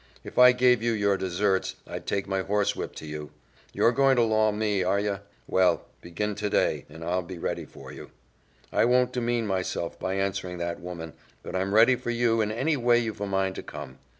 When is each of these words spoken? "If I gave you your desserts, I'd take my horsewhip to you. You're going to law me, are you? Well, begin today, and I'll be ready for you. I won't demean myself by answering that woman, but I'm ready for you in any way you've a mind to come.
"If 0.23 0.39
I 0.39 0.51
gave 0.51 0.81
you 0.81 0.93
your 0.93 1.15
desserts, 1.15 1.75
I'd 1.85 2.07
take 2.07 2.27
my 2.27 2.41
horsewhip 2.41 2.95
to 2.95 3.05
you. 3.05 3.29
You're 3.71 3.91
going 3.91 4.15
to 4.15 4.23
law 4.23 4.51
me, 4.51 4.83
are 4.83 4.99
you? 4.99 5.19
Well, 5.45 5.85
begin 6.01 6.33
today, 6.33 6.85
and 6.89 7.03
I'll 7.03 7.21
be 7.21 7.37
ready 7.37 7.65
for 7.65 7.91
you. 7.91 8.09
I 8.73 8.83
won't 8.83 9.13
demean 9.13 9.45
myself 9.45 9.99
by 9.99 10.15
answering 10.15 10.57
that 10.57 10.79
woman, 10.81 11.13
but 11.43 11.55
I'm 11.55 11.75
ready 11.75 11.95
for 11.95 12.09
you 12.09 12.41
in 12.41 12.51
any 12.51 12.75
way 12.75 12.97
you've 12.97 13.21
a 13.21 13.27
mind 13.27 13.53
to 13.57 13.61
come. 13.61 13.99